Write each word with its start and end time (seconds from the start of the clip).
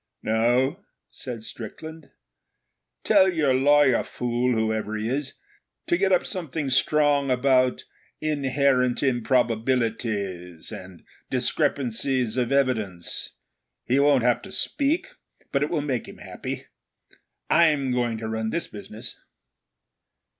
'No,' 0.23 0.79
said 1.11 1.43
Strickland. 1.43 2.09
'Tell 3.03 3.31
your 3.31 3.53
lawyer 3.53 4.03
fool, 4.03 4.51
whoever 4.57 4.95
he 4.97 5.07
is, 5.07 5.35
to 5.85 5.95
get 5.95 6.11
up 6.11 6.25
something 6.25 6.71
strong 6.71 7.29
about 7.29 7.83
"inherent 8.19 9.03
improbabilities" 9.03 10.71
and 10.71 11.03
"discrepancies 11.29 12.35
of 12.35 12.51
evidence". 12.51 13.33
He 13.85 13.99
won't 13.99 14.23
have 14.23 14.41
to 14.41 14.51
speak, 14.51 15.09
but 15.51 15.61
it 15.61 15.69
will 15.69 15.81
make 15.81 16.07
him 16.07 16.17
happy, 16.17 16.65
I'm 17.51 17.91
going 17.91 18.17
to 18.17 18.27
run 18.27 18.49
this 18.49 18.65
business.' 18.65 19.19